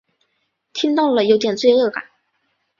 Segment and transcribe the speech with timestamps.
[0.73, 2.05] 听到了有点罪恶感